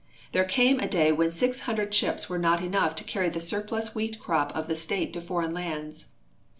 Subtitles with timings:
[0.31, 3.93] There came a day when six hundred ships were not enough to carry the surplus
[3.93, 6.07] wheat crop of the state to foreign lands.